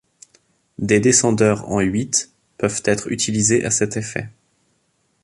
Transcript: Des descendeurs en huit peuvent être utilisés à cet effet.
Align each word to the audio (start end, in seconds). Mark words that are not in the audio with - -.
Des 0.79 0.99
descendeurs 0.99 1.69
en 1.69 1.79
huit 1.79 2.31
peuvent 2.57 2.81
être 2.85 3.11
utilisés 3.11 3.63
à 3.65 3.69
cet 3.69 3.97
effet. 3.97 4.29